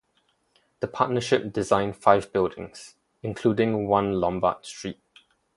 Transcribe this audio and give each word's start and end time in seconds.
The 0.79 0.87
partnership 0.87 1.53
designed 1.53 1.95
five 1.95 2.33
buildings, 2.33 2.95
including 3.21 3.85
One 3.87 4.13
Lombard 4.13 4.65
Street. 4.65 4.99